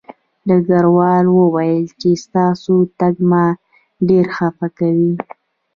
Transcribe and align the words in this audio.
ډګروال 0.47 1.25
وویل 1.31 1.85
چې 1.99 2.09
ستاسو 2.23 2.75
تګ 2.99 3.15
ما 3.31 3.45
ډېر 4.07 4.25
خپه 4.35 4.67
کوي 4.77 5.13